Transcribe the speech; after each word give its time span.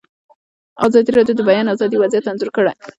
ازادي 0.87 1.11
راډیو 1.17 1.37
د 1.37 1.39
د 1.45 1.47
بیان 1.49 1.65
آزادي 1.73 1.97
وضعیت 1.99 2.25
انځور 2.27 2.49
کړی. 2.55 2.73